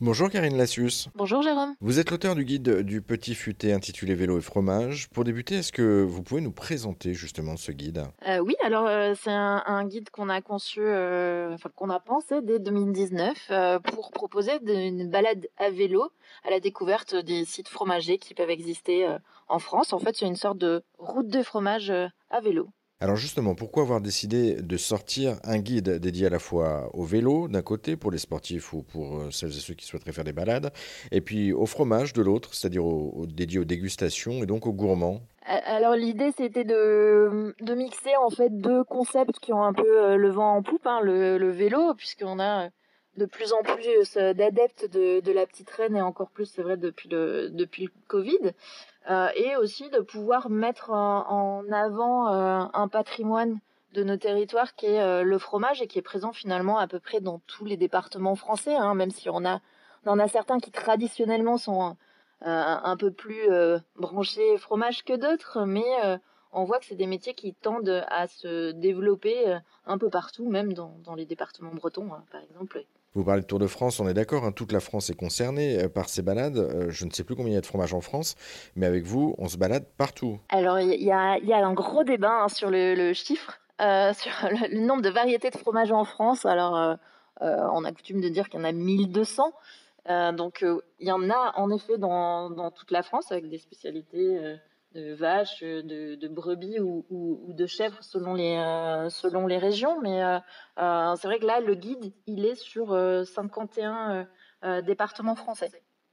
[0.00, 1.08] Bonjour Karine Lassius.
[1.16, 1.74] Bonjour Jérôme.
[1.80, 5.08] Vous êtes l'auteur du guide du petit futé intitulé Vélo et fromage.
[5.10, 8.04] Pour débuter, est-ce que vous pouvez nous présenter justement ce guide?
[8.28, 12.42] Euh, Oui, alors euh, c'est un, guide qu'on a conçu, euh, enfin qu'on a pensé
[12.42, 13.50] dès 2019
[13.82, 16.12] pour proposer une balade à vélo
[16.44, 19.04] à la découverte des sites fromagers qui peuvent exister
[19.48, 19.92] en France.
[19.92, 22.68] En fait, c'est une sorte de route de fromage à vélo.
[23.00, 27.46] Alors justement, pourquoi avoir décidé de sortir un guide dédié à la fois au vélo
[27.46, 30.32] d'un côté pour les sportifs ou pour euh, celles et ceux qui souhaiteraient faire des
[30.32, 30.72] balades,
[31.12, 32.82] et puis au fromage de l'autre, c'est-à-dire
[33.28, 35.20] dédié aux dégustations et donc aux gourmands?
[35.46, 40.30] Alors l'idée c'était de, mixer en fait deux concepts qui ont un peu euh, le
[40.30, 42.68] vent en poupe, hein, le, le, vélo, puisqu'on a
[43.18, 46.76] de plus en plus euh, d'adeptes de, la petite reine et encore plus c'est vrai
[46.76, 48.52] depuis le depuis le Covid
[49.10, 53.58] euh, et aussi de pouvoir mettre en, avant euh, un patrimoine
[53.92, 57.20] de nos territoires qui est le fromage et qui est présent finalement à peu près
[57.20, 59.60] dans tous les départements français hein, même si on a
[60.06, 61.96] on en a certains qui traditionnellement sont
[62.42, 63.48] un peu plus
[63.96, 65.90] branchés fromage que d'autres mais
[66.52, 70.72] on voit que c'est des métiers qui tendent à se développer un peu partout, même
[70.72, 72.84] dans, les départements bretons, hein, par exemple.
[73.14, 75.82] Vous parlez de Tour de France, on est d'accord, hein, toute la France est concernée
[75.82, 76.58] euh, par ces balades.
[76.58, 78.36] Euh, je ne sais plus combien il y a de fromages en France,
[78.76, 80.38] mais avec vous, on se balade partout.
[80.50, 85.02] Alors, il y a, un gros débat hein, sur le, chiffre, euh, sur le, nombre
[85.02, 86.44] de variétés de fromages en France.
[86.44, 86.96] Alors,
[87.40, 89.52] on a coutume de dire qu'il y en a 1200.
[90.34, 90.64] donc,
[91.00, 94.58] il y en a en effet dans, dans, toute la France, avec des spécialités
[94.92, 97.04] de vaches, de, brebis ou,
[97.48, 100.00] de chèvres selon les, euh, selon les régions.
[100.00, 100.38] Mais euh,
[100.78, 104.26] euh, c'est vrai que là, le guide, il est sur 51
[104.82, 105.70] départements français.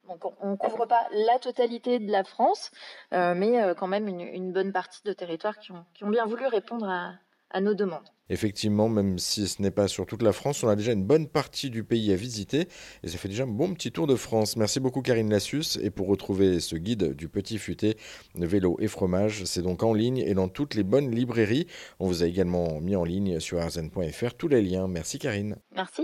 [0.07, 2.69] Donc on ne couvre pas la totalité de la France,
[3.11, 7.13] mais quand même une, bonne partie de territoires qui ont bien voulu répondre à,
[7.49, 8.09] à nos demandes.
[8.29, 11.27] Effectivement, même si ce n'est pas sur toute la France, on a déjà une bonne
[11.27, 12.67] partie du pays à visiter
[13.03, 14.57] et ça fait déjà un bon petit tour de France.
[14.57, 17.97] Merci beaucoup Karine Lassus et pour retrouver ce guide du petit futé
[18.33, 21.67] vélo et fromage, c'est donc en ligne et dans toutes les bonnes librairies.
[21.99, 24.87] On vous a également mis en ligne sur arzen.fr tous les liens.
[24.87, 25.57] Merci Karine.
[25.75, 26.01] Merci.